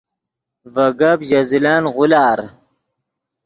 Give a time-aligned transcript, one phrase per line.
[0.73, 2.39] ڤے گپ ژے زلن غولار